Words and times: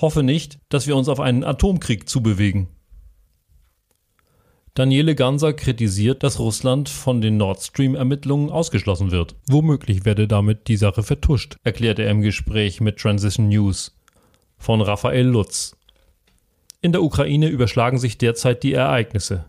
Hoffe 0.00 0.22
nicht, 0.22 0.58
dass 0.68 0.86
wir 0.86 0.96
uns 0.96 1.08
auf 1.08 1.20
einen 1.20 1.44
Atomkrieg 1.44 2.08
zubewegen. 2.08 2.68
Daniele 4.74 5.16
Ganser 5.16 5.54
kritisiert, 5.54 6.22
dass 6.22 6.38
Russland 6.38 6.88
von 6.88 7.20
den 7.20 7.36
Nord 7.36 7.60
Stream-Ermittlungen 7.60 8.48
ausgeschlossen 8.48 9.10
wird. 9.10 9.34
Womöglich 9.48 10.04
werde 10.04 10.28
damit 10.28 10.68
die 10.68 10.76
Sache 10.76 11.02
vertuscht, 11.02 11.56
erklärte 11.64 12.04
er 12.04 12.12
im 12.12 12.20
Gespräch 12.20 12.80
mit 12.80 12.98
Transition 12.98 13.48
News 13.48 13.96
von 14.56 14.80
Raphael 14.80 15.26
Lutz. 15.26 15.76
In 16.80 16.92
der 16.92 17.02
Ukraine 17.02 17.48
überschlagen 17.48 17.98
sich 17.98 18.18
derzeit 18.18 18.62
die 18.62 18.72
Ereignisse. 18.72 19.46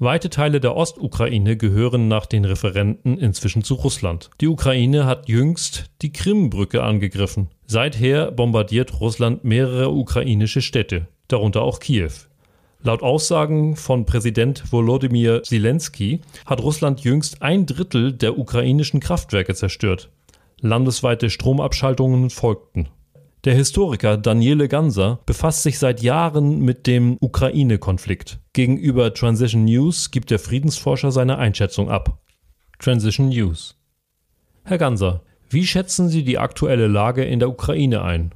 Weite 0.00 0.30
Teile 0.30 0.58
der 0.58 0.74
Ostukraine 0.74 1.56
gehören 1.56 2.08
nach 2.08 2.26
den 2.26 2.44
Referenten 2.44 3.18
inzwischen 3.18 3.62
zu 3.62 3.74
Russland. 3.74 4.30
Die 4.40 4.48
Ukraine 4.48 5.06
hat 5.06 5.28
jüngst 5.28 5.90
die 6.02 6.12
Krimbrücke 6.12 6.82
angegriffen. 6.82 7.50
Seither 7.66 8.30
bombardiert 8.30 9.00
Russland 9.00 9.42
mehrere 9.42 9.90
ukrainische 9.90 10.62
Städte, 10.62 11.08
darunter 11.26 11.62
auch 11.62 11.80
Kiew. 11.80 12.12
Laut 12.80 13.02
Aussagen 13.02 13.74
von 13.74 14.06
Präsident 14.06 14.70
Volodymyr 14.70 15.42
Zelensky 15.42 16.20
hat 16.44 16.62
Russland 16.62 17.00
jüngst 17.00 17.42
ein 17.42 17.66
Drittel 17.66 18.12
der 18.12 18.38
ukrainischen 18.38 19.00
Kraftwerke 19.00 19.54
zerstört. 19.54 20.10
Landesweite 20.60 21.28
Stromabschaltungen 21.28 22.30
folgten. 22.30 22.88
Der 23.44 23.54
Historiker 23.54 24.16
Daniele 24.16 24.68
Ganser 24.68 25.20
befasst 25.26 25.64
sich 25.64 25.80
seit 25.80 26.02
Jahren 26.02 26.60
mit 26.60 26.86
dem 26.86 27.16
Ukraine-Konflikt. 27.20 28.38
Gegenüber 28.52 29.12
Transition 29.12 29.64
News 29.64 30.12
gibt 30.12 30.30
der 30.30 30.38
Friedensforscher 30.38 31.10
seine 31.10 31.38
Einschätzung 31.38 31.90
ab. 31.90 32.20
Transition 32.78 33.28
News. 33.28 33.76
Herr 34.64 34.78
Ganser, 34.78 35.22
wie 35.48 35.66
schätzen 35.66 36.08
Sie 36.08 36.24
die 36.24 36.38
aktuelle 36.38 36.88
Lage 36.88 37.24
in 37.24 37.38
der 37.38 37.48
Ukraine 37.48 38.02
ein? 38.02 38.32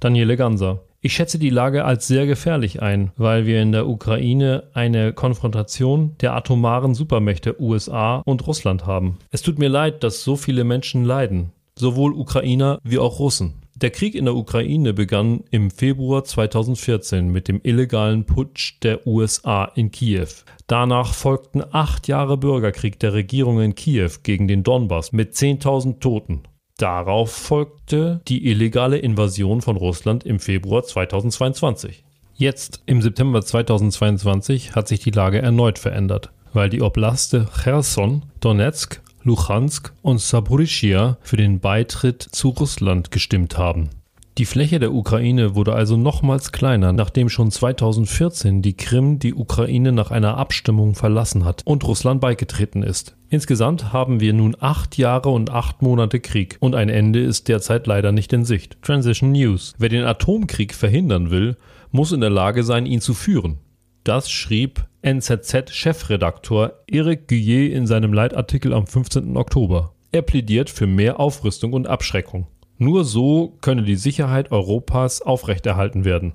Daniele 0.00 0.36
Ganser. 0.36 0.80
Ich 1.00 1.12
schätze 1.12 1.38
die 1.38 1.50
Lage 1.50 1.84
als 1.84 2.06
sehr 2.06 2.26
gefährlich 2.26 2.80
ein, 2.80 3.12
weil 3.16 3.46
wir 3.46 3.60
in 3.60 3.72
der 3.72 3.86
Ukraine 3.86 4.64
eine 4.72 5.12
Konfrontation 5.12 6.16
der 6.20 6.34
atomaren 6.34 6.94
Supermächte 6.94 7.60
USA 7.60 8.22
und 8.24 8.46
Russland 8.46 8.86
haben. 8.86 9.18
Es 9.30 9.42
tut 9.42 9.58
mir 9.58 9.68
leid, 9.68 10.02
dass 10.02 10.24
so 10.24 10.36
viele 10.36 10.64
Menschen 10.64 11.04
leiden, 11.04 11.52
sowohl 11.76 12.14
Ukrainer 12.14 12.78
wie 12.82 12.98
auch 12.98 13.18
Russen. 13.18 13.63
Der 13.76 13.90
Krieg 13.90 14.14
in 14.14 14.26
der 14.26 14.36
Ukraine 14.36 14.94
begann 14.94 15.42
im 15.50 15.68
Februar 15.68 16.22
2014 16.22 17.28
mit 17.28 17.48
dem 17.48 17.60
illegalen 17.64 18.24
Putsch 18.24 18.74
der 18.84 19.04
USA 19.04 19.64
in 19.64 19.90
Kiew. 19.90 20.28
Danach 20.68 21.12
folgten 21.12 21.62
acht 21.72 22.06
Jahre 22.06 22.36
Bürgerkrieg 22.36 23.00
der 23.00 23.14
Regierung 23.14 23.60
in 23.60 23.74
Kiew 23.74 24.10
gegen 24.22 24.46
den 24.46 24.62
Donbass 24.62 25.12
mit 25.12 25.34
10.000 25.34 25.98
Toten. 25.98 26.42
Darauf 26.78 27.32
folgte 27.32 28.20
die 28.28 28.46
illegale 28.48 28.98
Invasion 28.98 29.60
von 29.60 29.76
Russland 29.76 30.24
im 30.24 30.38
Februar 30.38 30.84
2022. 30.84 32.04
Jetzt, 32.36 32.82
im 32.86 33.02
September 33.02 33.42
2022, 33.42 34.76
hat 34.76 34.86
sich 34.86 35.00
die 35.00 35.10
Lage 35.10 35.42
erneut 35.42 35.80
verändert, 35.80 36.30
weil 36.52 36.68
die 36.68 36.82
Oblaste 36.82 37.48
Cherson, 37.62 38.22
Donetsk 38.38 39.00
Luhansk 39.24 39.92
und 40.02 40.20
Saporischschja 40.20 41.16
für 41.22 41.36
den 41.36 41.58
Beitritt 41.58 42.22
zu 42.22 42.50
Russland 42.50 43.10
gestimmt 43.10 43.56
haben. 43.56 43.88
Die 44.36 44.44
Fläche 44.44 44.80
der 44.80 44.92
Ukraine 44.92 45.54
wurde 45.54 45.74
also 45.74 45.96
nochmals 45.96 46.50
kleiner, 46.50 46.92
nachdem 46.92 47.28
schon 47.28 47.50
2014 47.50 48.62
die 48.62 48.76
Krim 48.76 49.20
die 49.20 49.32
Ukraine 49.32 49.92
nach 49.92 50.10
einer 50.10 50.36
Abstimmung 50.36 50.94
verlassen 50.94 51.44
hat 51.44 51.62
und 51.64 51.84
Russland 51.84 52.20
beigetreten 52.20 52.82
ist. 52.82 53.16
Insgesamt 53.30 53.92
haben 53.92 54.18
wir 54.18 54.32
nun 54.32 54.56
acht 54.58 54.98
Jahre 54.98 55.30
und 55.30 55.50
acht 55.50 55.82
Monate 55.82 56.18
Krieg 56.18 56.56
und 56.58 56.74
ein 56.74 56.88
Ende 56.88 57.20
ist 57.20 57.46
derzeit 57.48 57.86
leider 57.86 58.10
nicht 58.10 58.32
in 58.32 58.44
Sicht. 58.44 58.76
Transition 58.82 59.32
News. 59.32 59.72
Wer 59.78 59.88
den 59.88 60.04
Atomkrieg 60.04 60.74
verhindern 60.74 61.30
will, 61.30 61.56
muss 61.92 62.12
in 62.12 62.20
der 62.20 62.30
Lage 62.30 62.64
sein, 62.64 62.86
ihn 62.86 63.00
zu 63.00 63.14
führen. 63.14 63.58
Das 64.02 64.30
schrieb 64.30 64.84
NZZ-Chefredaktor 65.04 66.72
Eric 66.86 67.28
Guyet 67.28 67.74
in 67.74 67.86
seinem 67.86 68.14
Leitartikel 68.14 68.72
am 68.72 68.86
15. 68.86 69.36
Oktober. 69.36 69.92
Er 70.12 70.22
plädiert 70.22 70.70
für 70.70 70.86
mehr 70.86 71.20
Aufrüstung 71.20 71.74
und 71.74 71.86
Abschreckung. 71.86 72.46
Nur 72.78 73.04
so 73.04 73.58
könne 73.60 73.82
die 73.82 73.96
Sicherheit 73.96 74.50
Europas 74.50 75.20
aufrechterhalten 75.20 76.06
werden. 76.06 76.32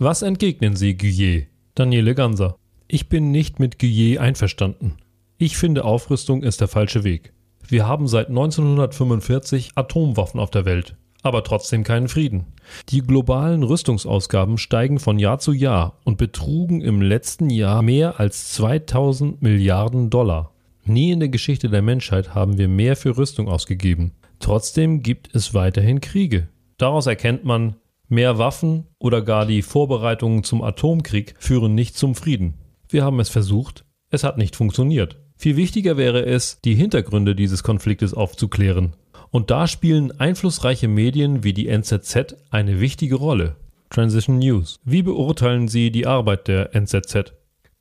Was 0.00 0.22
entgegnen 0.22 0.74
Sie, 0.74 0.96
Guyet? 0.96 1.46
Daniele 1.76 2.16
Ganser. 2.16 2.56
Ich 2.88 3.08
bin 3.08 3.30
nicht 3.30 3.60
mit 3.60 3.78
Guyet 3.78 4.18
einverstanden. 4.18 4.96
Ich 5.38 5.56
finde, 5.56 5.84
Aufrüstung 5.84 6.42
ist 6.42 6.60
der 6.60 6.68
falsche 6.68 7.04
Weg. 7.04 7.34
Wir 7.68 7.86
haben 7.86 8.08
seit 8.08 8.30
1945 8.30 9.72
Atomwaffen 9.76 10.40
auf 10.40 10.50
der 10.50 10.64
Welt 10.64 10.96
aber 11.26 11.44
trotzdem 11.44 11.84
keinen 11.84 12.08
Frieden. 12.08 12.46
Die 12.88 13.00
globalen 13.00 13.62
Rüstungsausgaben 13.62 14.58
steigen 14.58 14.98
von 14.98 15.18
Jahr 15.18 15.38
zu 15.38 15.52
Jahr 15.52 15.98
und 16.04 16.18
betrugen 16.18 16.80
im 16.80 17.02
letzten 17.02 17.50
Jahr 17.50 17.82
mehr 17.82 18.18
als 18.20 18.52
2000 18.54 19.42
Milliarden 19.42 20.10
Dollar. 20.10 20.52
Nie 20.84 21.10
in 21.10 21.20
der 21.20 21.28
Geschichte 21.28 21.68
der 21.68 21.82
Menschheit 21.82 22.34
haben 22.34 22.58
wir 22.58 22.68
mehr 22.68 22.96
für 22.96 23.16
Rüstung 23.16 23.48
ausgegeben. 23.48 24.12
Trotzdem 24.38 25.02
gibt 25.02 25.34
es 25.34 25.52
weiterhin 25.52 26.00
Kriege. 26.00 26.48
Daraus 26.78 27.06
erkennt 27.06 27.44
man, 27.44 27.76
mehr 28.08 28.38
Waffen 28.38 28.86
oder 28.98 29.22
gar 29.22 29.46
die 29.46 29.62
Vorbereitungen 29.62 30.44
zum 30.44 30.62
Atomkrieg 30.62 31.34
führen 31.38 31.74
nicht 31.74 31.96
zum 31.96 32.14
Frieden. 32.14 32.54
Wir 32.88 33.04
haben 33.04 33.18
es 33.18 33.28
versucht, 33.28 33.84
es 34.10 34.22
hat 34.22 34.38
nicht 34.38 34.54
funktioniert. 34.54 35.18
Viel 35.36 35.56
wichtiger 35.56 35.96
wäre 35.96 36.24
es, 36.24 36.60
die 36.62 36.74
Hintergründe 36.74 37.34
dieses 37.34 37.62
Konfliktes 37.62 38.14
aufzuklären 38.14 38.94
und 39.30 39.50
da 39.50 39.66
spielen 39.66 40.12
einflussreiche 40.18 40.88
Medien 40.88 41.44
wie 41.44 41.52
die 41.52 41.68
NZZ 41.68 42.36
eine 42.50 42.80
wichtige 42.80 43.16
Rolle. 43.16 43.56
Transition 43.90 44.38
News. 44.38 44.80
Wie 44.84 45.02
beurteilen 45.02 45.68
Sie 45.68 45.90
die 45.90 46.06
Arbeit 46.06 46.48
der 46.48 46.74
NZZ? 46.74 47.32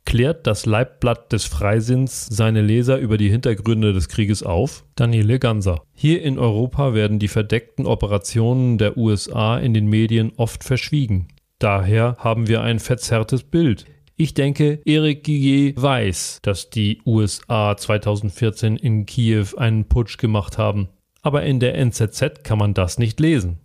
Klärt 0.06 0.46
das 0.46 0.68
Leibblatt 0.68 1.34
des 1.34 1.46
Freisinns 1.46 2.28
seine 2.28 2.62
Leser 2.62 3.00
über 3.00 3.18
die 3.18 3.30
Hintergründe 3.30 3.92
des 3.92 4.08
Krieges 4.08 4.44
auf? 4.44 4.86
Daniele 4.96 5.40
Ganser. 5.40 5.82
Hier 5.94 6.22
in 6.22 6.38
Europa 6.38 6.94
werden 6.94 7.18
die 7.18 7.28
verdeckten 7.28 7.88
Operationen 7.88 8.78
der 8.78 8.98
USA 8.98 9.58
in 9.58 9.74
den 9.74 9.88
Medien 9.88 10.32
oft 10.38 10.64
verschwiegen. 10.64 11.30
Daher 11.58 12.18
haben 12.20 12.48
wir 12.48 12.62
ein 12.62 12.80
verzerrtes 12.80 13.44
Bild. 13.44 13.86
Ich 14.16 14.36
denke, 14.36 14.80
Eric 14.86 15.24
Guillet 15.24 15.82
weiß, 15.82 16.40
dass 16.44 16.70
die 16.70 17.02
USA 17.06 17.76
2014 17.76 18.78
in 18.78 19.06
Kiew 19.06 19.48
einen 19.58 19.86
Putsch 19.86 20.18
gemacht 20.18 20.58
haben 20.58 20.88
aber 21.26 21.42
in 21.42 21.60
der 21.60 21.76
NZZ 21.76 22.44
kann 22.44 22.60
man 22.60 22.76
das 22.76 23.00
nicht 23.00 23.20
lesen. 23.20 23.58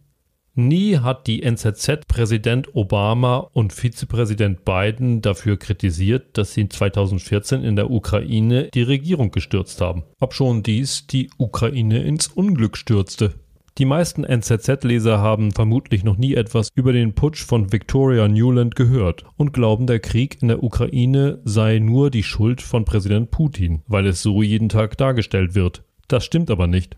Nie 0.55 0.97
hat 0.97 1.27
die 1.27 1.43
NZZ 1.43 2.09
Präsident 2.09 2.75
Obama 2.75 3.37
und 3.37 3.75
Vizepräsident 3.75 4.65
Biden 4.65 5.21
dafür 5.21 5.59
kritisiert, 5.59 6.39
dass 6.39 6.55
sie 6.55 6.69
2014 6.69 7.63
in 7.63 7.77
der 7.77 7.91
Ukraine 7.91 8.71
die 8.73 8.83
Regierung 8.83 9.31
gestürzt 9.31 9.83
haben, 9.83 10.05
obschon 10.21 10.63
dies 10.63 11.07
die 11.07 11.29
Ukraine 11.37 12.03
ins 12.03 12.29
Unglück 12.29 12.79
stürzte. 12.79 13.35
Die 13.77 13.85
meisten 13.85 14.25
NZZ-Leser 14.25 15.19
haben 15.19 15.53
vermutlich 15.53 16.03
noch 16.03 16.17
nie 16.17 16.35
etwas 16.35 16.71
über 16.75 16.95
den 16.95 17.15
Putsch 17.15 17.45
von 17.45 17.73
Victoria 17.73 18.27
Newland 18.27 18.75
gehört 18.75 19.25
und 19.37 19.53
glauben, 19.53 19.87
der 19.87 20.01
Krieg 20.01 20.39
in 20.41 20.49
der 20.49 20.63
Ukraine 20.63 21.41
sei 21.45 21.79
nur 21.79 22.11
die 22.11 22.23
Schuld 22.23 22.63
von 22.63 22.87
Präsident 22.87 23.31
Putin, 23.31 23.83
weil 23.87 24.07
es 24.07 24.23
so 24.23 24.43
jeden 24.43 24.71
Tag 24.71 24.97
dargestellt 24.97 25.55
wird. 25.55 25.85
Das 26.09 26.25
stimmt 26.25 26.51
aber 26.51 26.67
nicht. 26.67 26.97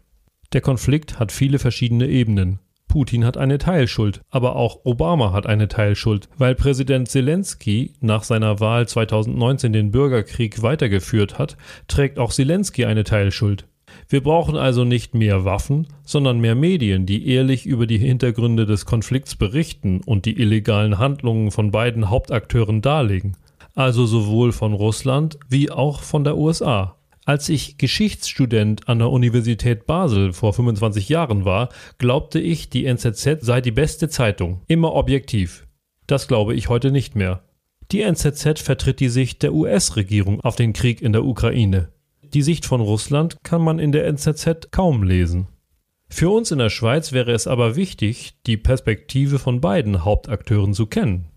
Der 0.52 0.60
Konflikt 0.60 1.18
hat 1.18 1.32
viele 1.32 1.58
verschiedene 1.58 2.08
Ebenen. 2.08 2.58
Putin 2.86 3.24
hat 3.24 3.38
eine 3.38 3.56
Teilschuld, 3.56 4.20
aber 4.28 4.54
auch 4.54 4.80
Obama 4.84 5.32
hat 5.32 5.46
eine 5.46 5.66
Teilschuld, 5.66 6.28
weil 6.36 6.54
Präsident 6.54 7.08
Zelensky 7.08 7.94
nach 8.00 8.22
seiner 8.22 8.60
Wahl 8.60 8.87
2019 8.87 9.72
den 9.72 9.90
Bürgerkrieg 9.90 10.60
weitergeführt 10.60 11.38
hat, 11.38 11.56
trägt 11.88 12.19
auch 12.19 12.32
Zelensky 12.32 12.84
eine 12.84 13.04
Teilschuld. 13.04 13.66
Wir 14.08 14.22
brauchen 14.22 14.56
also 14.56 14.84
nicht 14.84 15.14
mehr 15.14 15.46
Waffen, 15.46 15.87
sondern 16.04 16.38
mehr 16.38 16.54
Medien, 16.54 17.06
die 17.06 17.28
ehrlich 17.28 17.64
über 17.64 17.87
die 17.87 17.99
Hintergründe 17.99 18.66
des 18.66 18.84
Konflikts 18.84 19.37
berichten 19.37 20.02
und 20.04 20.26
die 20.26 20.38
illegalen 20.38 20.99
Handlungen 20.99 21.50
von 21.50 21.70
beiden 21.70 22.10
Hauptakteuren 22.10 22.82
darlegen, 22.82 23.38
also 23.75 24.04
sowohl 24.04 24.52
von 24.52 24.75
Russland 24.75 25.38
wie 25.49 25.70
auch 25.70 26.02
von 26.02 26.25
der 26.25 26.37
USA. 26.37 26.96
Als 27.24 27.48
ich 27.48 27.78
Geschichtsstudent 27.78 28.88
an 28.88 28.98
der 28.98 29.10
Universität 29.10 29.86
Basel 29.86 30.32
vor 30.32 30.52
25 30.52 31.08
Jahren 31.08 31.44
war, 31.44 31.69
glaubte 31.98 32.40
ich, 32.40 32.69
die 32.69 32.84
NZZ 32.84 33.38
sei 33.40 33.60
die 33.60 33.70
beste 33.70 34.08
Zeitung, 34.08 34.62
immer 34.66 34.94
objektiv. 34.94 35.69
Das 36.08 36.26
glaube 36.26 36.54
ich 36.54 36.69
heute 36.69 36.90
nicht 36.90 37.14
mehr. 37.14 37.44
Die 37.92 38.02
NZZ 38.02 38.60
vertritt 38.60 38.98
die 38.98 39.08
Sicht 39.08 39.42
der 39.44 39.54
US-Regierung 39.54 40.40
auf 40.40 40.56
den 40.56 40.72
Krieg 40.72 41.00
in 41.00 41.12
der 41.12 41.24
Ukraine. 41.24 41.92
Die 42.22 42.42
Sicht 42.42 42.66
von 42.66 42.80
Russland 42.80 43.36
kann 43.44 43.62
man 43.62 43.78
in 43.78 43.92
der 43.92 44.06
NZZ 44.06 44.72
kaum 44.72 45.04
lesen. 45.04 45.46
Für 46.08 46.30
uns 46.30 46.50
in 46.50 46.58
der 46.58 46.70
Schweiz 46.70 47.12
wäre 47.12 47.32
es 47.32 47.46
aber 47.46 47.76
wichtig, 47.76 48.34
die 48.46 48.56
Perspektive 48.56 49.38
von 49.38 49.60
beiden 49.60 50.04
Hauptakteuren 50.04 50.75
zu 50.75 50.86
kennen. 50.86 51.28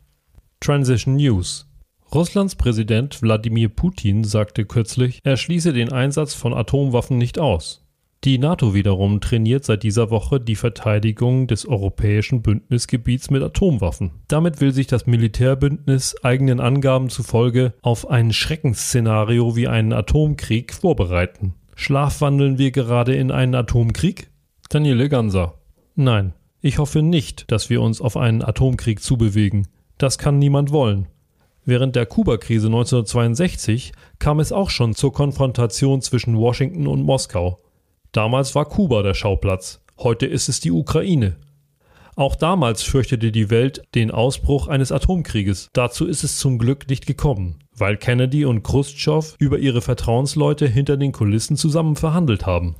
Transition 0.59 1.17
News 1.17 1.67
Russlands 2.13 2.55
Präsident 2.55 3.21
Wladimir 3.21 3.69
Putin 3.69 4.23
sagte 4.23 4.65
kürzlich, 4.65 5.19
er 5.23 5.37
schließe 5.37 5.73
den 5.73 5.91
Einsatz 5.91 6.33
von 6.33 6.53
Atomwaffen 6.53 7.17
nicht 7.17 7.39
aus. 7.39 7.85
Die 8.23 8.39
NATO 8.39 8.73
wiederum 8.73 9.21
trainiert 9.21 9.65
seit 9.65 9.83
dieser 9.83 10.09
Woche 10.09 10.39
die 10.39 10.55
Verteidigung 10.55 11.45
des 11.45 11.67
europäischen 11.67 12.41
Bündnisgebiets 12.41 13.29
mit 13.29 13.43
Atomwaffen. 13.43 14.11
Damit 14.27 14.61
will 14.61 14.71
sich 14.71 14.87
das 14.87 15.05
Militärbündnis 15.05 16.15
eigenen 16.23 16.59
Angaben 16.59 17.09
zufolge 17.09 17.73
auf 17.83 18.09
ein 18.09 18.33
Schreckensszenario 18.33 19.55
wie 19.55 19.67
einen 19.67 19.93
Atomkrieg 19.93 20.73
vorbereiten. 20.73 21.53
Schlafwandeln 21.75 22.57
wir 22.57 22.71
gerade 22.71 23.13
in 23.13 23.29
einen 23.29 23.53
Atomkrieg? 23.53 24.31
Daniele 24.69 25.07
Ganser. 25.07 25.59
Nein, 25.93 26.33
ich 26.61 26.79
hoffe 26.79 27.03
nicht, 27.03 27.51
dass 27.51 27.69
wir 27.69 27.81
uns 27.81 28.01
auf 28.01 28.17
einen 28.17 28.41
Atomkrieg 28.41 29.03
zubewegen. 29.03 29.67
Das 29.99 30.17
kann 30.17 30.39
niemand 30.39 30.71
wollen. 30.71 31.07
Während 31.67 31.95
der 31.95 32.05
Kuba-Krise 32.05 32.67
1962 32.67 33.91
kam 34.19 34.39
es 34.39 34.51
auch 34.51 34.69
schon 34.69 34.93
zur 34.93 35.11
Konfrontation 35.11 35.99
zwischen 36.01 36.37
Washington 36.37 36.85
und 36.85 37.01
Moskau. 37.01 37.59
Damals 38.11 38.53
war 38.53 38.65
Kuba 38.65 39.01
der 39.01 39.15
Schauplatz, 39.15 39.81
heute 39.97 40.27
ist 40.27 40.47
es 40.47 40.59
die 40.59 40.71
Ukraine. 40.71 41.37
Auch 42.15 42.35
damals 42.35 42.83
fürchtete 42.83 43.31
die 43.31 43.49
Welt 43.49 43.81
den 43.95 44.11
Ausbruch 44.11 44.67
eines 44.67 44.91
Atomkrieges. 44.91 45.69
Dazu 45.73 46.05
ist 46.05 46.23
es 46.23 46.37
zum 46.37 46.59
Glück 46.59 46.87
nicht 46.87 47.07
gekommen, 47.07 47.59
weil 47.75 47.97
Kennedy 47.97 48.45
und 48.45 48.61
Khrushchev 48.61 49.35
über 49.39 49.57
ihre 49.57 49.81
Vertrauensleute 49.81 50.67
hinter 50.67 50.97
den 50.97 51.11
Kulissen 51.11 51.57
zusammen 51.57 51.95
verhandelt 51.95 52.45
haben. 52.45 52.75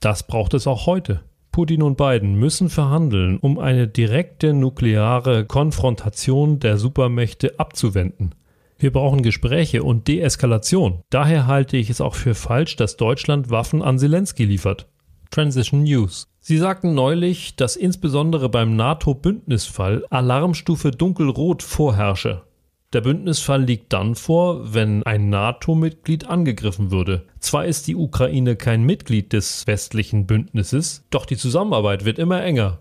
Das 0.00 0.26
braucht 0.26 0.54
es 0.54 0.66
auch 0.66 0.86
heute. 0.86 1.20
Putin 1.52 1.82
und 1.82 1.96
Biden 1.96 2.34
müssen 2.34 2.68
verhandeln, 2.68 3.38
um 3.38 3.58
eine 3.58 3.88
direkte 3.88 4.52
nukleare 4.52 5.44
Konfrontation 5.44 6.60
der 6.60 6.78
Supermächte 6.78 7.58
abzuwenden. 7.58 8.34
Wir 8.78 8.92
brauchen 8.92 9.22
Gespräche 9.22 9.82
und 9.82 10.08
Deeskalation. 10.08 11.02
Daher 11.10 11.46
halte 11.46 11.76
ich 11.76 11.90
es 11.90 12.00
auch 12.00 12.14
für 12.14 12.34
falsch, 12.34 12.76
dass 12.76 12.96
Deutschland 12.96 13.50
Waffen 13.50 13.82
an 13.82 13.98
Zelensky 13.98 14.44
liefert. 14.44 14.86
Transition 15.30 15.82
News. 15.82 16.28
Sie 16.40 16.56
sagten 16.56 16.94
neulich, 16.94 17.56
dass 17.56 17.76
insbesondere 17.76 18.48
beim 18.48 18.76
NATO-Bündnisfall 18.76 20.06
Alarmstufe 20.08 20.92
dunkelrot 20.92 21.62
vorherrsche. 21.62 22.42
Der 22.92 23.02
Bündnisfall 23.02 23.62
liegt 23.62 23.92
dann 23.92 24.16
vor, 24.16 24.74
wenn 24.74 25.04
ein 25.04 25.28
NATO-Mitglied 25.28 26.26
angegriffen 26.26 26.90
würde. 26.90 27.24
Zwar 27.38 27.64
ist 27.64 27.86
die 27.86 27.94
Ukraine 27.94 28.56
kein 28.56 28.82
Mitglied 28.82 29.32
des 29.32 29.64
westlichen 29.68 30.26
Bündnisses, 30.26 31.04
doch 31.10 31.24
die 31.24 31.36
Zusammenarbeit 31.36 32.04
wird 32.04 32.18
immer 32.18 32.42
enger. 32.42 32.80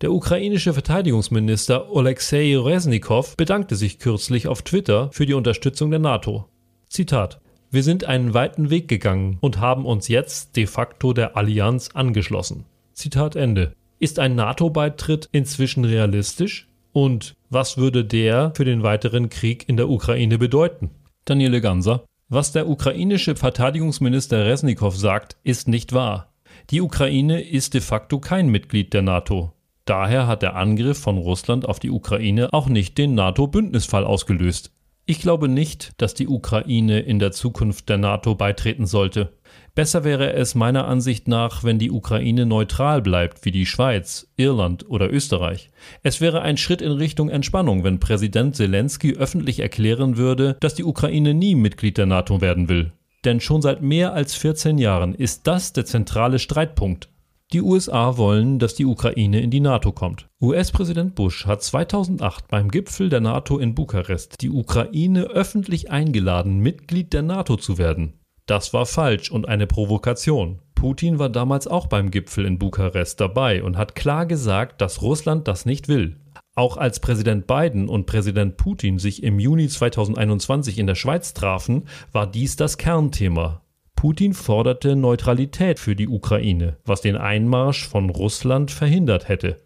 Der 0.00 0.10
ukrainische 0.10 0.72
Verteidigungsminister 0.72 1.92
Oleksiy 1.92 2.56
Resnikow 2.56 3.36
bedankte 3.36 3.76
sich 3.76 3.98
kürzlich 3.98 4.48
auf 4.48 4.62
Twitter 4.62 5.10
für 5.12 5.26
die 5.26 5.34
Unterstützung 5.34 5.90
der 5.90 6.00
NATO. 6.00 6.48
Zitat 6.88 7.38
Wir 7.70 7.82
sind 7.82 8.04
einen 8.04 8.32
weiten 8.32 8.70
Weg 8.70 8.88
gegangen 8.88 9.36
und 9.42 9.60
haben 9.60 9.84
uns 9.84 10.08
jetzt 10.08 10.56
de 10.56 10.66
facto 10.66 11.12
der 11.12 11.36
Allianz 11.36 11.90
angeschlossen. 11.92 12.64
Zitat 12.94 13.36
Ende. 13.36 13.74
Ist 13.98 14.18
ein 14.18 14.34
NATO-Beitritt 14.34 15.28
inzwischen 15.30 15.84
realistisch? 15.84 16.71
Und 16.92 17.34
was 17.48 17.78
würde 17.78 18.04
der 18.04 18.52
für 18.54 18.64
den 18.64 18.82
weiteren 18.82 19.28
Krieg 19.28 19.68
in 19.68 19.76
der 19.76 19.88
Ukraine 19.88 20.38
bedeuten? 20.38 20.90
Daniele 21.24 21.60
Ganser. 21.60 22.04
Was 22.28 22.52
der 22.52 22.68
ukrainische 22.68 23.36
Verteidigungsminister 23.36 24.46
Resnikow 24.46 24.96
sagt, 24.96 25.36
ist 25.42 25.68
nicht 25.68 25.92
wahr. 25.92 26.32
Die 26.70 26.80
Ukraine 26.80 27.42
ist 27.42 27.74
de 27.74 27.80
facto 27.80 28.20
kein 28.20 28.48
Mitglied 28.48 28.92
der 28.94 29.02
NATO. 29.02 29.52
Daher 29.84 30.26
hat 30.26 30.42
der 30.42 30.56
Angriff 30.56 30.98
von 30.98 31.18
Russland 31.18 31.68
auf 31.68 31.80
die 31.80 31.90
Ukraine 31.90 32.52
auch 32.52 32.68
nicht 32.68 32.98
den 32.98 33.14
NATO-Bündnisfall 33.14 34.04
ausgelöst. 34.04 34.70
Ich 35.04 35.20
glaube 35.20 35.48
nicht, 35.48 36.00
dass 36.00 36.14
die 36.14 36.28
Ukraine 36.28 37.00
in 37.00 37.18
der 37.18 37.32
Zukunft 37.32 37.88
der 37.88 37.98
NATO 37.98 38.36
beitreten 38.36 38.86
sollte. 38.86 39.32
Besser 39.74 40.04
wäre 40.04 40.34
es 40.34 40.54
meiner 40.54 40.86
Ansicht 40.86 41.28
nach, 41.28 41.64
wenn 41.64 41.78
die 41.78 41.90
Ukraine 41.90 42.44
neutral 42.44 43.00
bleibt, 43.00 43.46
wie 43.46 43.50
die 43.50 43.64
Schweiz, 43.64 44.30
Irland 44.36 44.88
oder 44.90 45.10
Österreich. 45.10 45.70
Es 46.02 46.20
wäre 46.20 46.42
ein 46.42 46.58
Schritt 46.58 46.82
in 46.82 46.92
Richtung 46.92 47.30
Entspannung, 47.30 47.82
wenn 47.82 47.98
Präsident 47.98 48.54
Zelensky 48.54 49.14
öffentlich 49.14 49.60
erklären 49.60 50.18
würde, 50.18 50.58
dass 50.60 50.74
die 50.74 50.84
Ukraine 50.84 51.32
nie 51.32 51.54
Mitglied 51.54 51.96
der 51.96 52.04
NATO 52.04 52.42
werden 52.42 52.68
will. 52.68 52.92
Denn 53.24 53.40
schon 53.40 53.62
seit 53.62 53.80
mehr 53.80 54.12
als 54.12 54.34
14 54.34 54.76
Jahren 54.76 55.14
ist 55.14 55.46
das 55.46 55.72
der 55.72 55.86
zentrale 55.86 56.38
Streitpunkt. 56.38 57.08
Die 57.54 57.62
USA 57.62 58.18
wollen, 58.18 58.58
dass 58.58 58.74
die 58.74 58.86
Ukraine 58.86 59.40
in 59.40 59.50
die 59.50 59.60
NATO 59.60 59.92
kommt. 59.92 60.28
US-Präsident 60.40 61.14
Bush 61.14 61.46
hat 61.46 61.62
2008 61.62 62.48
beim 62.48 62.70
Gipfel 62.70 63.08
der 63.08 63.20
NATO 63.20 63.58
in 63.58 63.74
Bukarest 63.74 64.36
die 64.40 64.50
Ukraine 64.50 65.24
öffentlich 65.24 65.90
eingeladen, 65.90 66.58
Mitglied 66.58 67.12
der 67.14 67.22
NATO 67.22 67.56
zu 67.56 67.78
werden. 67.78 68.18
Das 68.46 68.74
war 68.74 68.86
falsch 68.86 69.30
und 69.30 69.48
eine 69.48 69.66
Provokation. 69.66 70.58
Putin 70.74 71.20
war 71.20 71.28
damals 71.28 71.68
auch 71.68 71.86
beim 71.86 72.10
Gipfel 72.10 72.44
in 72.44 72.58
Bukarest 72.58 73.20
dabei 73.20 73.62
und 73.62 73.76
hat 73.76 73.94
klar 73.94 74.26
gesagt, 74.26 74.80
dass 74.80 75.00
Russland 75.00 75.46
das 75.46 75.64
nicht 75.64 75.86
will. 75.86 76.16
Auch 76.54 76.76
als 76.76 77.00
Präsident 77.00 77.46
Biden 77.46 77.88
und 77.88 78.06
Präsident 78.06 78.56
Putin 78.56 78.98
sich 78.98 79.22
im 79.22 79.38
Juni 79.38 79.68
2021 79.68 80.78
in 80.78 80.86
der 80.86 80.96
Schweiz 80.96 81.34
trafen, 81.34 81.84
war 82.10 82.26
dies 82.26 82.56
das 82.56 82.78
Kernthema. 82.78 83.62
Putin 83.94 84.34
forderte 84.34 84.96
Neutralität 84.96 85.78
für 85.78 85.94
die 85.94 86.08
Ukraine, 86.08 86.78
was 86.84 87.00
den 87.00 87.16
Einmarsch 87.16 87.86
von 87.86 88.10
Russland 88.10 88.72
verhindert 88.72 89.28
hätte. 89.28 89.58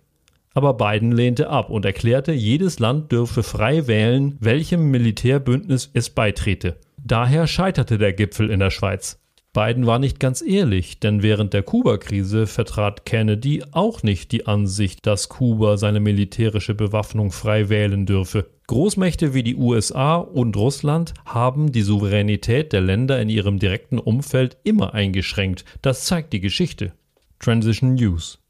Aber 0.52 0.74
Biden 0.74 1.12
lehnte 1.12 1.48
ab 1.48 1.70
und 1.70 1.84
erklärte, 1.84 2.32
jedes 2.32 2.78
Land 2.78 3.10
dürfe 3.10 3.42
frei 3.42 3.86
wählen, 3.86 4.36
welchem 4.40 4.90
Militärbündnis 4.90 5.90
es 5.94 6.10
beitrete. 6.10 6.76
Daher 7.08 7.46
scheiterte 7.46 7.98
der 7.98 8.12
Gipfel 8.12 8.50
in 8.50 8.58
der 8.58 8.70
Schweiz. 8.70 9.20
Biden 9.52 9.86
war 9.86 10.00
nicht 10.00 10.18
ganz 10.18 10.42
ehrlich, 10.42 10.98
denn 10.98 11.22
während 11.22 11.54
der 11.54 11.62
Kuba-Krise 11.62 12.48
vertrat 12.48 13.06
Kennedy 13.06 13.62
auch 13.70 14.02
nicht 14.02 14.32
die 14.32 14.48
Ansicht, 14.48 15.06
dass 15.06 15.28
Kuba 15.28 15.76
seine 15.76 16.00
militärische 16.00 16.74
Bewaffnung 16.74 17.30
frei 17.30 17.68
wählen 17.68 18.06
dürfe. 18.06 18.50
Großmächte 18.66 19.34
wie 19.34 19.44
die 19.44 19.54
USA 19.54 20.16
und 20.16 20.56
Russland 20.56 21.14
haben 21.24 21.70
die 21.70 21.82
Souveränität 21.82 22.72
der 22.72 22.80
Länder 22.80 23.20
in 23.20 23.28
ihrem 23.28 23.60
direkten 23.60 24.00
Umfeld 24.00 24.56
immer 24.64 24.92
eingeschränkt. 24.92 25.64
Das 25.82 26.06
zeigt 26.06 26.32
die 26.32 26.40
Geschichte. 26.40 26.92
Transition 27.38 27.94
News. 27.94 28.40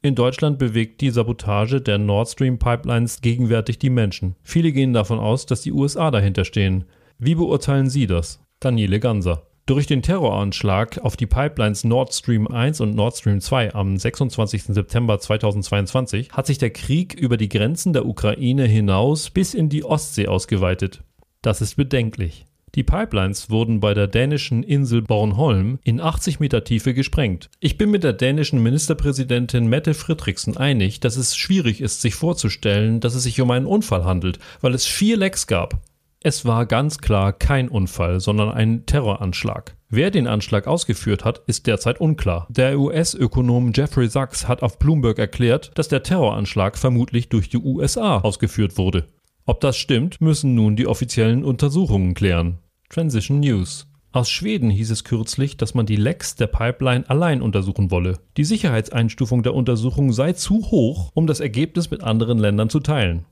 In 0.00 0.14
Deutschland 0.14 0.58
bewegt 0.58 1.02
die 1.02 1.10
Sabotage 1.10 1.82
der 1.82 1.98
Nord 1.98 2.30
Stream 2.30 2.58
Pipelines 2.58 3.20
gegenwärtig 3.20 3.78
die 3.78 3.90
Menschen. 3.90 4.36
Viele 4.42 4.72
gehen 4.72 4.94
davon 4.94 5.18
aus, 5.18 5.44
dass 5.44 5.60
die 5.60 5.72
USA 5.72 6.10
dahinter 6.10 6.46
stehen. 6.46 6.86
Wie 7.18 7.34
beurteilen 7.34 7.88
Sie 7.88 8.06
das? 8.06 8.40
Daniele 8.60 9.00
Ganser. 9.00 9.46
Durch 9.64 9.86
den 9.86 10.02
Terroranschlag 10.02 10.98
auf 10.98 11.16
die 11.16 11.26
Pipelines 11.26 11.82
Nord 11.82 12.12
Stream 12.12 12.46
1 12.46 12.82
und 12.82 12.94
Nord 12.94 13.16
Stream 13.16 13.40
2 13.40 13.74
am 13.74 13.96
26. 13.96 14.64
September 14.64 15.18
2022 15.18 16.30
hat 16.32 16.46
sich 16.46 16.58
der 16.58 16.70
Krieg 16.70 17.14
über 17.14 17.38
die 17.38 17.48
Grenzen 17.48 17.94
der 17.94 18.04
Ukraine 18.04 18.66
hinaus 18.66 19.30
bis 19.30 19.54
in 19.54 19.70
die 19.70 19.82
Ostsee 19.82 20.28
ausgeweitet. 20.28 21.04
Das 21.40 21.62
ist 21.62 21.76
bedenklich. 21.76 22.44
Die 22.74 22.82
Pipelines 22.82 23.48
wurden 23.48 23.80
bei 23.80 23.94
der 23.94 24.08
dänischen 24.08 24.62
Insel 24.62 25.00
Bornholm 25.00 25.78
in 25.84 26.02
80 26.02 26.40
Meter 26.40 26.64
Tiefe 26.64 26.92
gesprengt. 26.92 27.48
Ich 27.58 27.78
bin 27.78 27.90
mit 27.90 28.04
der 28.04 28.12
dänischen 28.12 28.62
Ministerpräsidentin 28.62 29.66
Mette 29.68 29.94
Fridriksen 29.94 30.58
einig, 30.58 31.00
dass 31.00 31.16
es 31.16 31.34
schwierig 31.34 31.80
ist, 31.80 32.02
sich 32.02 32.14
vorzustellen, 32.14 33.00
dass 33.00 33.14
es 33.14 33.22
sich 33.22 33.40
um 33.40 33.50
einen 33.50 33.64
Unfall 33.64 34.04
handelt, 34.04 34.38
weil 34.60 34.74
es 34.74 34.84
vier 34.84 35.16
Lecks 35.16 35.46
gab. 35.46 35.80
Es 36.26 36.44
war 36.44 36.66
ganz 36.66 36.98
klar 36.98 37.32
kein 37.32 37.68
Unfall, 37.68 38.18
sondern 38.18 38.50
ein 38.50 38.84
Terroranschlag. 38.84 39.76
Wer 39.88 40.10
den 40.10 40.26
Anschlag 40.26 40.66
ausgeführt 40.66 41.24
hat, 41.24 41.42
ist 41.46 41.68
derzeit 41.68 42.00
unklar. 42.00 42.48
Der 42.50 42.80
US-Ökonom 42.80 43.70
Jeffrey 43.72 44.08
Sachs 44.08 44.48
hat 44.48 44.64
auf 44.64 44.80
Bloomberg 44.80 45.20
erklärt, 45.20 45.70
dass 45.76 45.86
der 45.86 46.02
Terroranschlag 46.02 46.78
vermutlich 46.78 47.28
durch 47.28 47.48
die 47.48 47.58
USA 47.58 48.18
ausgeführt 48.18 48.76
wurde. 48.76 49.06
Ob 49.44 49.60
das 49.60 49.76
stimmt, 49.76 50.20
müssen 50.20 50.56
nun 50.56 50.74
die 50.74 50.88
offiziellen 50.88 51.44
Untersuchungen 51.44 52.14
klären. 52.14 52.58
Transition 52.88 53.38
News. 53.38 53.86
Aus 54.10 54.28
Schweden 54.28 54.70
hieß 54.70 54.90
es 54.90 55.04
kürzlich, 55.04 55.56
dass 55.56 55.74
man 55.74 55.86
die 55.86 55.94
Lecks 55.94 56.34
der 56.34 56.48
Pipeline 56.48 57.08
allein 57.08 57.40
untersuchen 57.40 57.92
wolle. 57.92 58.18
Die 58.36 58.44
Sicherheitseinstufung 58.44 59.44
der 59.44 59.54
Untersuchung 59.54 60.12
sei 60.12 60.32
zu 60.32 60.72
hoch, 60.72 61.12
um 61.14 61.28
das 61.28 61.38
Ergebnis 61.38 61.92
mit 61.92 62.02
anderen 62.02 62.38
Ländern 62.38 62.68
zu 62.68 62.80
teilen. 62.80 63.26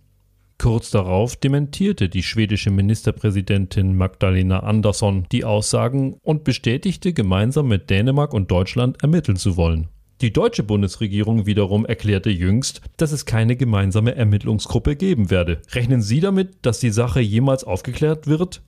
Kurz 0.65 0.91
darauf 0.91 1.37
dementierte 1.37 2.09
die 2.09 2.23
schwedische 2.23 2.71
Ministerpräsidentin 2.71 3.99
Magdalena 3.99 4.61
Andersson 4.61 5.27
die 5.31 5.45
Aussagen 5.45 6.15
und 6.23 6.43
bestätigte 6.43 7.13
gemeinsam 7.13 7.69
mit 7.69 7.91
Dänemark 7.91 8.33
und 8.33 8.51
Deutschland 8.51 9.03
ermitteln 9.03 9.37
zu 9.37 9.59
wollen. 9.59 9.89
Die 10.23 10.33
deutsche 10.33 10.63
Bundesregierung 10.63 11.45
wiederum 11.45 11.85
erklärte 11.85 12.31
jüngst, 12.31 12.81
dass 12.97 13.13
es 13.13 13.27
keine 13.27 13.57
gemeinsame 13.57 14.15
Ermittlungsgruppe 14.15 14.97
geben 14.97 15.29
werde. 15.29 15.61
Rechnen 15.73 16.01
Sie 16.01 16.21
damit, 16.21 16.57
dass 16.63 16.81
die 16.81 16.89
Sache 16.89 17.21
jemals 17.21 17.65
aufgeklärt 17.65 18.27
wird? 18.27 18.63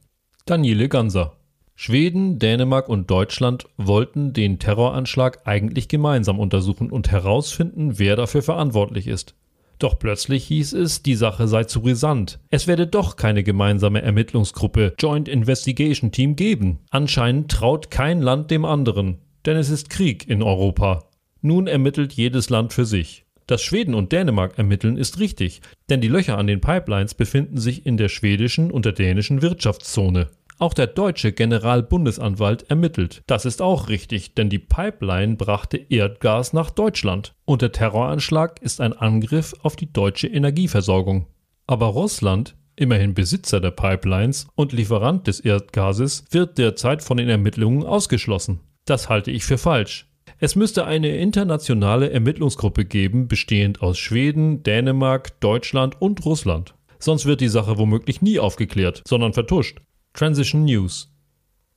Daniele 0.44 0.90
Ganser. 0.90 1.38
Schweden, 1.76 2.38
Dänemark 2.38 2.90
und 2.90 3.10
Deutschland 3.10 3.68
wollten 3.78 4.34
den 4.34 4.58
Terroranschlag 4.58 5.46
eigentlich 5.46 5.88
gemeinsam 5.88 6.40
untersuchen 6.40 6.90
und 6.90 7.10
herausfinden, 7.10 7.98
wer 7.98 8.16
dafür 8.16 8.42
verantwortlich 8.42 9.06
ist. 9.06 9.34
Doch 9.78 9.98
plötzlich 9.98 10.44
hieß 10.44 10.72
es, 10.72 11.02
die 11.02 11.14
Sache 11.14 11.48
sei 11.48 11.64
zu 11.64 11.82
brisant. 11.82 12.38
Es 12.50 12.66
werde 12.66 12.86
doch 12.86 13.16
keine 13.16 13.42
gemeinsame 13.42 14.02
Ermittlungsgruppe 14.02 14.94
Joint 14.98 15.28
Investigation 15.28 16.12
Team 16.12 16.34
geben. 16.36 16.78
Anscheinend 16.90 17.50
traut 17.50 17.90
kein 17.90 18.22
Land 18.22 18.50
dem 18.50 18.64
anderen. 18.64 19.18
denn 19.44 19.56
es 19.56 19.70
ist 19.70 19.90
Krieg 19.90 20.28
in 20.28 20.42
Europa. 20.42 21.04
Nun 21.40 21.68
ermittelt 21.68 22.12
jedes 22.14 22.50
Land 22.50 22.72
für 22.72 22.84
sich. 22.84 23.24
Dass 23.46 23.62
Schweden 23.62 23.94
und 23.94 24.10
Dänemark 24.10 24.58
ermitteln, 24.58 24.96
ist 24.96 25.20
richtig, 25.20 25.60
denn 25.88 26.00
die 26.00 26.08
Löcher 26.08 26.36
an 26.36 26.48
den 26.48 26.60
Pipelines 26.60 27.14
befinden 27.14 27.58
sich 27.58 27.86
in 27.86 27.96
der 27.96 28.08
schwedischen 28.08 28.72
und 28.72 28.84
der 28.84 28.92
dänischen 28.92 29.42
Wirtschaftszone. 29.42 30.26
Auch 30.58 30.72
der 30.72 30.86
deutsche 30.86 31.32
Generalbundesanwalt 31.32 32.70
ermittelt. 32.70 33.22
Das 33.26 33.44
ist 33.44 33.60
auch 33.60 33.88
richtig, 33.88 34.34
denn 34.34 34.48
die 34.48 34.58
Pipeline 34.58 35.36
brachte 35.36 35.76
Erdgas 35.76 36.54
nach 36.54 36.70
Deutschland. 36.70 37.34
Und 37.44 37.60
der 37.60 37.72
Terroranschlag 37.72 38.62
ist 38.62 38.80
ein 38.80 38.94
Angriff 38.94 39.54
auf 39.62 39.76
die 39.76 39.92
deutsche 39.92 40.28
Energieversorgung. 40.28 41.26
Aber 41.66 41.86
Russland, 41.86 42.56
immerhin 42.74 43.12
Besitzer 43.12 43.60
der 43.60 43.70
Pipelines 43.70 44.48
und 44.54 44.72
Lieferant 44.72 45.26
des 45.26 45.40
Erdgases, 45.40 46.24
wird 46.30 46.56
derzeit 46.56 47.02
von 47.02 47.18
den 47.18 47.28
Ermittlungen 47.28 47.84
ausgeschlossen. 47.84 48.60
Das 48.86 49.10
halte 49.10 49.30
ich 49.30 49.44
für 49.44 49.58
falsch. 49.58 50.08
Es 50.38 50.56
müsste 50.56 50.86
eine 50.86 51.16
internationale 51.16 52.10
Ermittlungsgruppe 52.10 52.84
geben, 52.84 53.28
bestehend 53.28 53.82
aus 53.82 53.98
Schweden, 53.98 54.62
Dänemark, 54.62 55.38
Deutschland 55.40 56.00
und 56.00 56.24
Russland. 56.24 56.74
Sonst 56.98 57.26
wird 57.26 57.40
die 57.40 57.48
Sache 57.48 57.78
womöglich 57.78 58.22
nie 58.22 58.38
aufgeklärt, 58.38 59.02
sondern 59.06 59.32
vertuscht. 59.32 59.80
Transition 60.16 60.64
News. 60.64 61.12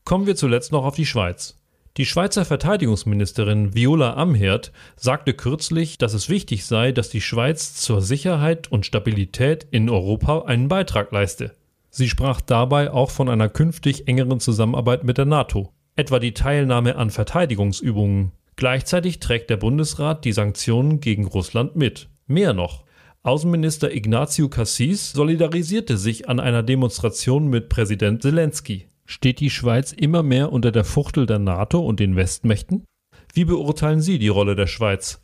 Kommen 0.05 0.25
wir 0.25 0.37
zuletzt 0.37 0.71
noch 0.71 0.85
auf 0.85 0.95
die 0.95 1.05
Schweiz. 1.05 1.57
Die 1.97 2.05
Schweizer 2.05 2.45
Verteidigungsministerin 2.45 3.75
Viola 3.75 4.13
Amherd 4.13 4.71
sagte 4.95 5.33
kürzlich, 5.33 5.97
dass 5.97 6.13
es 6.13 6.29
wichtig 6.29 6.65
sei, 6.65 6.93
dass 6.93 7.09
die 7.09 7.19
Schweiz 7.19 7.75
zur 7.75 8.01
Sicherheit 8.01 8.71
und 8.71 8.85
Stabilität 8.85 9.67
in 9.71 9.89
Europa 9.89 10.43
einen 10.43 10.69
Beitrag 10.69 11.11
leiste. 11.11 11.53
Sie 11.89 12.07
sprach 12.07 12.39
dabei 12.39 12.91
auch 12.91 13.11
von 13.11 13.27
einer 13.27 13.49
künftig 13.49 14.07
engeren 14.07 14.39
Zusammenarbeit 14.39 15.03
mit 15.03 15.17
der 15.17 15.25
NATO, 15.25 15.73
etwa 15.97 16.19
die 16.19 16.33
Teilnahme 16.33 16.95
an 16.95 17.09
Verteidigungsübungen. 17.09 18.31
Gleichzeitig 18.55 19.19
trägt 19.19 19.49
der 19.49 19.57
Bundesrat 19.57 20.23
die 20.23 20.31
Sanktionen 20.31 21.01
gegen 21.01 21.27
Russland 21.27 21.75
mit. 21.75 22.07
Mehr 22.25 22.53
noch. 22.53 22.85
Außenminister 23.29 23.93
Ignacio 23.93 24.49
Cassis 24.49 25.11
solidarisierte 25.11 25.99
sich 25.99 26.27
an 26.27 26.39
einer 26.39 26.63
Demonstration 26.63 27.47
mit 27.47 27.69
Präsident 27.69 28.23
Zelensky. 28.23 28.87
Steht 29.05 29.39
die 29.39 29.51
Schweiz 29.51 29.93
immer 29.93 30.23
mehr 30.23 30.51
unter 30.51 30.71
der 30.71 30.83
Fuchtel 30.83 31.27
der 31.27 31.37
NATO 31.37 31.79
und 31.79 31.99
den 31.99 32.15
Westmächten? 32.15 32.85
Wie 33.31 33.45
beurteilen 33.45 34.01
Sie 34.01 34.17
die 34.17 34.29
Rolle 34.29 34.55
der 34.55 34.65
Schweiz? 34.65 35.23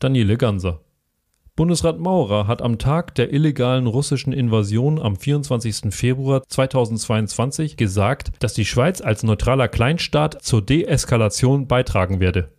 Daniele 0.00 0.38
Ganser 0.38 0.80
Bundesrat 1.54 2.00
Maurer 2.00 2.48
hat 2.48 2.62
am 2.62 2.78
Tag 2.78 3.14
der 3.14 3.32
illegalen 3.32 3.86
russischen 3.86 4.32
Invasion 4.32 4.98
am 4.98 5.14
24. 5.14 5.94
Februar 5.94 6.42
2022 6.48 7.76
gesagt, 7.76 8.32
dass 8.40 8.54
die 8.54 8.64
Schweiz 8.64 9.00
als 9.00 9.22
neutraler 9.22 9.68
Kleinstaat 9.68 10.42
zur 10.42 10.62
Deeskalation 10.62 11.68
beitragen 11.68 12.18
werde. 12.18 12.50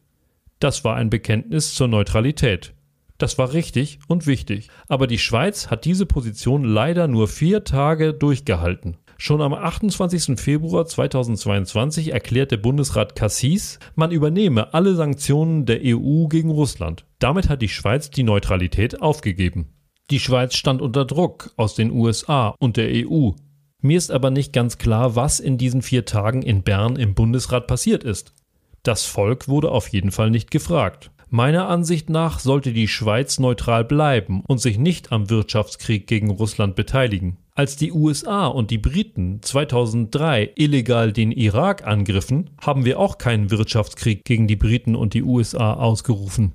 Das 0.60 0.86
war 0.86 0.96
ein 0.96 1.10
Bekenntnis 1.10 1.76
zur 1.76 1.90
Neutralität. 1.90 2.74
Das 3.22 3.38
war 3.38 3.54
richtig 3.54 4.00
und 4.08 4.26
wichtig. 4.26 4.70
Aber 4.88 5.06
die 5.06 5.20
Schweiz 5.20 5.68
hat 5.68 5.86
diese 5.86 6.08
Position 6.08 6.64
leider 6.64 7.08
nur 7.08 7.28
vier 7.28 7.64
Tage 7.64 8.16
durchgehalten. 8.16 8.98
Schon 9.20 9.44
am 9.44 9.54
28. 9.54 10.40
Februar 10.40 10.88
2022 10.88 12.14
erklärte 12.14 12.58
Bundesrat 12.58 13.16
Cassis, 13.16 13.78
man 13.94 14.10
übernehme 14.10 14.74
alle 14.74 14.96
Sanktionen 14.96 15.68
der 15.68 15.82
EU 15.84 16.26
gegen 16.30 16.50
Russland. 16.50 17.06
Damit 17.20 17.48
hat 17.48 17.62
die 17.62 17.70
Schweiz 17.70 18.10
die 18.10 18.24
Neutralität 18.24 19.04
aufgegeben. 19.04 19.68
Die 20.10 20.20
Schweiz 20.20 20.56
stand 20.56 20.82
unter 20.82 21.06
Druck 21.06 21.54
aus 21.58 21.76
den 21.76 21.92
USA 21.92 22.56
und 22.58 22.76
der 22.76 22.90
EU. 22.90 23.34
Mir 23.82 24.00
ist 24.00 24.10
aber 24.10 24.32
nicht 24.32 24.52
ganz 24.52 24.80
klar, 24.80 25.16
was 25.16 25.40
in 25.40 25.60
diesen 25.60 25.84
vier 25.84 26.06
Tagen 26.06 26.42
in 26.42 26.64
Bern 26.64 26.96
im 26.96 27.14
Bundesrat 27.14 27.68
passiert 27.68 28.04
ist. 28.04 28.34
Das 28.82 29.06
Volk 29.06 29.48
wurde 29.48 29.70
auf 29.70 29.90
jeden 29.90 30.10
Fall 30.10 30.32
nicht 30.32 30.50
gefragt. 30.50 31.12
Meiner 31.34 31.70
Ansicht 31.70 32.10
nach 32.10 32.40
sollte 32.40 32.74
die 32.74 32.90
Schweiz 32.90 33.40
neutral 33.40 33.86
bleiben 33.86 34.44
und 34.46 34.58
sich 34.58 34.78
nicht 34.78 35.14
am 35.14 35.30
Wirtschaftskrieg 35.30 36.06
gegen 36.06 36.30
Russland 36.30 36.76
beteiligen. 36.76 37.38
Als 37.56 37.78
die 37.78 37.94
USA 37.94 38.48
und 38.48 38.70
die 38.70 38.78
Briten 38.78 39.42
2003 39.42 40.52
illegal 40.56 41.14
den 41.14 41.32
Irak 41.32 41.88
angriffen, 41.88 42.50
haben 42.60 42.84
wir 42.84 43.00
auch 43.00 43.18
keinen 43.18 43.50
Wirtschaftskrieg 43.50 44.26
gegen 44.26 44.48
die 44.48 44.58
Briten 44.58 44.94
und 44.94 45.14
die 45.14 45.24
USA 45.24 45.76
ausgerufen. 45.76 46.52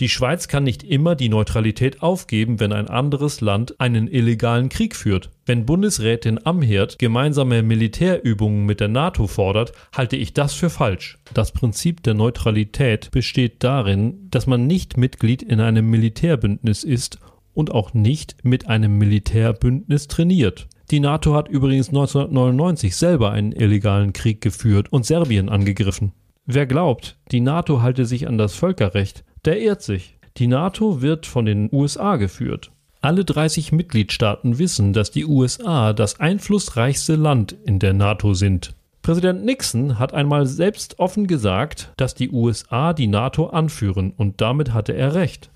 Die 0.00 0.08
Schweiz 0.08 0.48
kann 0.48 0.64
nicht 0.64 0.82
immer 0.82 1.14
die 1.14 1.28
Neutralität 1.28 2.00
aufgeben, 2.00 2.58
wenn 2.58 2.72
ein 2.72 2.88
anderes 2.88 3.42
Land 3.42 3.78
einen 3.80 4.08
illegalen 4.08 4.70
Krieg 4.70 4.96
führt. 4.96 5.28
Wenn 5.44 5.66
Bundesrätin 5.66 6.40
Amherd 6.46 6.98
gemeinsame 6.98 7.62
Militärübungen 7.62 8.64
mit 8.64 8.80
der 8.80 8.88
NATO 8.88 9.26
fordert, 9.26 9.72
halte 9.94 10.16
ich 10.16 10.32
das 10.32 10.54
für 10.54 10.70
falsch. 10.70 11.18
Das 11.34 11.52
Prinzip 11.52 12.02
der 12.02 12.14
Neutralität 12.14 13.10
besteht 13.10 13.62
darin, 13.62 14.26
dass 14.30 14.46
man 14.46 14.66
nicht 14.66 14.96
Mitglied 14.96 15.42
in 15.42 15.60
einem 15.60 15.90
Militärbündnis 15.90 16.82
ist 16.82 17.18
und 17.52 17.70
auch 17.70 17.92
nicht 17.92 18.36
mit 18.42 18.68
einem 18.68 18.96
Militärbündnis 18.96 20.08
trainiert. 20.08 20.66
Die 20.90 21.00
NATO 21.00 21.34
hat 21.34 21.48
übrigens 21.48 21.88
1999 21.88 22.96
selber 22.96 23.32
einen 23.32 23.52
illegalen 23.52 24.14
Krieg 24.14 24.40
geführt 24.40 24.90
und 24.90 25.04
Serbien 25.04 25.50
angegriffen. 25.50 26.12
Wer 26.46 26.66
glaubt, 26.66 27.18
die 27.30 27.40
NATO 27.40 27.82
halte 27.82 28.06
sich 28.06 28.26
an 28.26 28.38
das 28.38 28.54
Völkerrecht, 28.54 29.24
der 29.44 29.60
irrt 29.60 29.82
sich. 29.82 30.18
Die 30.36 30.46
NATO 30.46 31.02
wird 31.02 31.26
von 31.26 31.44
den 31.44 31.68
USA 31.72 32.16
geführt. 32.16 32.70
Alle 33.00 33.24
30 33.24 33.72
Mitgliedstaaten 33.72 34.58
wissen, 34.58 34.92
dass 34.92 35.10
die 35.10 35.24
USA 35.24 35.92
das 35.92 36.20
einflussreichste 36.20 37.16
Land 37.16 37.52
in 37.64 37.78
der 37.78 37.92
NATO 37.92 38.34
sind. 38.34 38.74
Präsident 39.02 39.44
Nixon 39.44 39.98
hat 39.98 40.12
einmal 40.12 40.46
selbst 40.46 40.98
offen 40.98 41.26
gesagt, 41.26 41.92
dass 41.96 42.14
die 42.14 42.30
USA 42.30 42.92
die 42.92 43.06
NATO 43.06 43.46
anführen 43.46 44.12
und 44.14 44.40
damit 44.40 44.74
hatte 44.74 44.92
er 44.92 45.14
recht. 45.14 45.50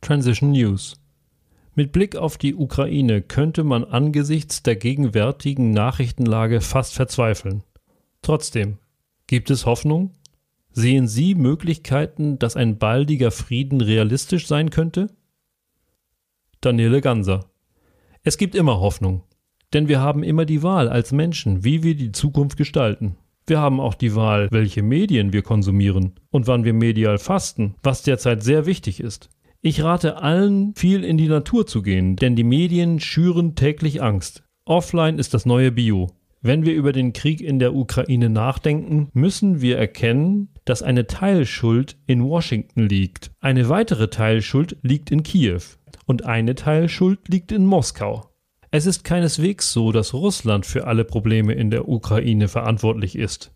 Transition 0.00 0.52
News 0.52 0.94
mit 1.78 1.92
Blick 1.92 2.16
auf 2.16 2.38
die 2.38 2.56
Ukraine 2.56 3.22
könnte 3.22 3.62
man 3.62 3.84
angesichts 3.84 4.64
der 4.64 4.74
gegenwärtigen 4.74 5.70
Nachrichtenlage 5.70 6.60
fast 6.60 6.92
verzweifeln. 6.92 7.62
Trotzdem, 8.20 8.78
gibt 9.28 9.48
es 9.48 9.64
Hoffnung? 9.64 10.10
Sehen 10.80 11.08
Sie 11.08 11.34
Möglichkeiten, 11.34 12.38
dass 12.38 12.54
ein 12.54 12.78
baldiger 12.78 13.32
Frieden 13.32 13.80
realistisch 13.80 14.46
sein 14.46 14.70
könnte? 14.70 15.08
Daniele 16.60 17.00
Ganser 17.00 17.46
Es 18.22 18.38
gibt 18.38 18.54
immer 18.54 18.78
Hoffnung, 18.78 19.24
denn 19.72 19.88
wir 19.88 19.98
haben 19.98 20.22
immer 20.22 20.44
die 20.44 20.62
Wahl 20.62 20.88
als 20.88 21.10
Menschen, 21.10 21.64
wie 21.64 21.82
wir 21.82 21.96
die 21.96 22.12
Zukunft 22.12 22.56
gestalten. 22.56 23.16
Wir 23.44 23.58
haben 23.58 23.80
auch 23.80 23.94
die 23.94 24.14
Wahl, 24.14 24.46
welche 24.52 24.84
Medien 24.84 25.32
wir 25.32 25.42
konsumieren 25.42 26.12
und 26.30 26.46
wann 26.46 26.62
wir 26.62 26.74
medial 26.74 27.18
fasten, 27.18 27.74
was 27.82 28.02
derzeit 28.04 28.44
sehr 28.44 28.64
wichtig 28.64 29.00
ist. 29.00 29.30
Ich 29.60 29.82
rate 29.82 30.18
allen, 30.18 30.76
viel 30.76 31.02
in 31.02 31.18
die 31.18 31.26
Natur 31.26 31.66
zu 31.66 31.82
gehen, 31.82 32.14
denn 32.14 32.36
die 32.36 32.44
Medien 32.44 33.00
schüren 33.00 33.56
täglich 33.56 34.00
Angst. 34.00 34.44
Offline 34.64 35.18
ist 35.18 35.34
das 35.34 35.44
neue 35.44 35.72
Bio. 35.72 36.12
Wenn 36.40 36.64
wir 36.64 36.74
über 36.74 36.92
den 36.92 37.12
Krieg 37.12 37.40
in 37.40 37.58
der 37.58 37.74
Ukraine 37.74 38.28
nachdenken, 38.28 39.08
müssen 39.12 39.60
wir 39.60 39.76
erkennen, 39.76 40.50
dass 40.64 40.84
eine 40.84 41.08
Teilschuld 41.08 41.96
in 42.06 42.22
Washington 42.22 42.88
liegt. 42.88 43.32
Eine 43.40 43.68
weitere 43.68 44.08
Teilschuld 44.08 44.76
liegt 44.82 45.10
in 45.10 45.24
Kiew. 45.24 45.62
Und 46.06 46.26
eine 46.26 46.54
Teilschuld 46.54 47.28
liegt 47.28 47.50
in 47.50 47.66
Moskau. 47.66 48.30
Es 48.70 48.86
ist 48.86 49.02
keineswegs 49.02 49.72
so, 49.72 49.90
dass 49.90 50.14
Russland 50.14 50.64
für 50.64 50.86
alle 50.86 51.04
Probleme 51.04 51.54
in 51.54 51.70
der 51.70 51.88
Ukraine 51.88 52.46
verantwortlich 52.46 53.16
ist. 53.16 53.52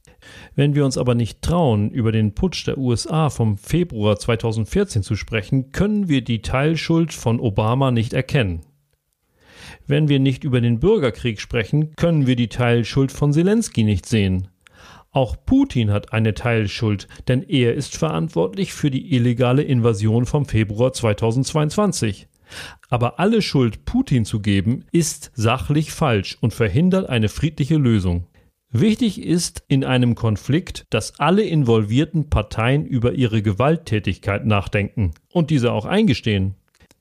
Wenn 0.57 0.75
wir 0.75 0.85
uns 0.85 0.99
aber 0.99 1.15
nicht 1.15 1.43
trauen, 1.43 1.91
über 1.91 2.11
den 2.11 2.35
Putsch 2.35 2.67
der 2.67 2.79
USA 2.79 3.31
vom 3.31 3.59
Februar 3.59 4.19
2014 4.19 5.03
zu 5.03 5.15
sprechen, 5.15 5.71
können 5.71 6.09
wir 6.09 6.23
die 6.25 6.43
Teilschuld 6.43 7.13
von 7.13 7.39
Obama 7.39 7.91
nicht 7.91 8.13
erkennen. 8.13 8.63
Wenn 9.87 10.09
wir 10.09 10.21
nicht 10.21 10.45
über 10.45 10.61
den 10.61 10.81
Bürgerkrieg 10.81 11.41
sprechen, 11.41 11.95
können 11.97 12.27
wir 12.27 12.37
die 12.37 12.49
Teilschuld 12.49 13.13
von 13.13 13.33
Zelensky 13.33 13.85
nicht 13.85 14.07
sehen. 14.07 14.49
Auch 15.11 15.37
Putin 15.45 15.91
hat 15.91 16.13
eine 16.13 16.33
Teilschuld, 16.33 17.07
denn 17.29 17.43
er 17.43 17.75
ist 17.75 17.97
verantwortlich 17.97 18.73
für 18.73 18.91
die 18.91 19.15
illegale 19.15 19.63
Invasion 19.63 20.25
vom 20.25 20.47
Februar 20.47 20.93
2022. 20.93 22.29
Aber 22.89 23.19
alle 23.19 23.43
Schuld 23.43 23.85
Putin 23.85 24.25
zu 24.25 24.41
geben, 24.41 24.85
ist 24.91 25.31
sachlich 25.35 25.93
falsch 25.93 26.39
und 26.41 26.55
verhindert 26.55 27.09
eine 27.09 27.29
friedliche 27.29 27.77
Lösung. 27.77 28.27
Wichtig 28.71 29.23
ist 29.23 29.63
in 29.69 29.85
einem 29.85 30.15
Konflikt, 30.15 30.87
dass 30.89 31.21
alle 31.21 31.43
involvierten 31.43 32.31
Parteien 32.31 32.87
über 32.87 33.13
ihre 33.13 33.43
Gewalttätigkeit 33.43 34.47
nachdenken 34.47 35.13
und 35.31 35.51
diese 35.51 35.73
auch 35.73 35.85
eingestehen. 35.85 36.55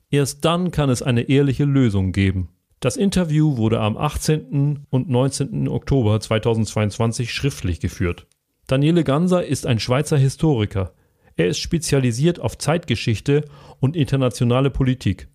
Erst 0.10 0.44
dann 0.44 0.72
kann 0.72 0.90
es 0.90 1.02
eine 1.02 1.30
ehrliche 1.30 1.64
Lösung 1.64 2.12
geben. 2.12 2.50
Das 2.82 2.98
Interview 2.98 3.58
wurde 3.58 3.80
am 3.80 3.96
18. 3.96 4.88
und 4.90 5.08
19. 5.08 5.68
Oktober 5.68 6.20
2022 6.20 7.32
schriftlich 7.32 7.80
geführt. 7.80 8.26
Daniele 8.66 9.04
Ganser 9.04 9.46
ist 9.46 9.68
ein 9.68 9.80
Schweizer 9.80 10.18
Historiker. 10.18 10.92
Er 11.36 11.48
ist 11.48 11.60
spezialisiert 11.60 12.40
auf 12.40 12.58
Zeitgeschichte 12.58 13.46
und 13.80 13.96
internationale 13.96 14.72
Politik. 14.72 15.28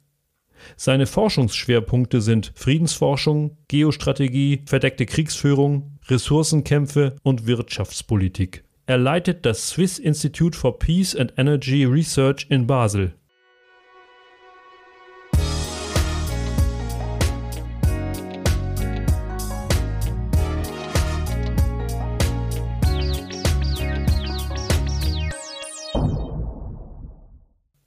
Seine 0.77 1.07
Forschungsschwerpunkte 1.07 2.21
sind 2.21 2.51
Friedensforschung, 2.57 3.57
Geostrategie, 3.69 4.63
verdeckte 4.67 5.07
Kriegsführung, 5.07 6.01
Ressourcenkämpfe 6.09 7.15
und 7.23 7.47
Wirtschaftspolitik. 7.47 8.65
Er 8.87 8.99
leitet 8.99 9.47
das 9.47 9.69
Swiss 9.69 10.01
Institute 10.01 10.59
for 10.59 10.81
Peace 10.81 11.15
and 11.15 11.33
Energy 11.37 11.85
Research 11.85 12.47
in 12.49 12.67
Basel. 12.67 13.15